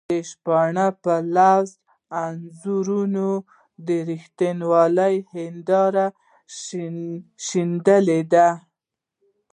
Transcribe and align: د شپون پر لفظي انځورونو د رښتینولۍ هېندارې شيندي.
د 0.09 0.13
شپون 0.29 0.77
پر 1.03 1.21
لفظي 1.35 1.75
انځورونو 2.23 3.29
د 3.87 3.87
رښتینولۍ 4.09 5.15
هېندارې 5.35 6.07
شيندي. 7.45 8.49